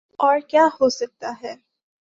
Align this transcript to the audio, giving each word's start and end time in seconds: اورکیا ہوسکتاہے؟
اورکیا 0.23 0.63
ہوسکتاہے؟ 0.75 1.53